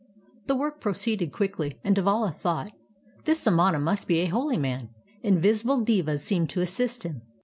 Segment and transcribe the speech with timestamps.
[0.47, 2.71] The work proceeded quickly and Devala thought:
[3.25, 4.89] "This samana must be a holy man;
[5.21, 7.21] in\isible devas ^ seem to assist him.